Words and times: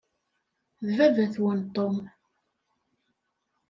D 0.85 0.87
baba-twen 0.97 1.59
Tom. 1.75 1.95